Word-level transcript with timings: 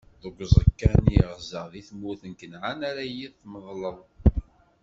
Deg 0.21 0.35
uẓekka-nni 0.43 1.15
i 1.21 1.21
ɣzeɣ 1.37 1.65
di 1.73 1.81
tmurt 1.87 2.21
n 2.31 2.33
Kanɛan 2.39 2.79
ara 2.89 3.03
yi-tmeḍleḍ. 3.13 3.97